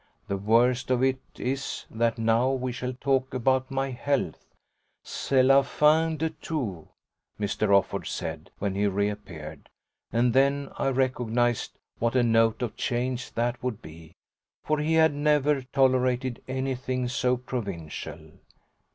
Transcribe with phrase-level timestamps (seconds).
[0.27, 4.47] "The worst of it is that now we shall talk about my health
[5.03, 6.87] C'EST LA FIN DE TOUT,"
[7.39, 7.69] Mr.
[7.69, 9.69] Offord said when he reappeared;
[10.11, 14.13] and then I recognised what a note of change that would be
[14.63, 18.39] for he had never tolerated anything so provincial.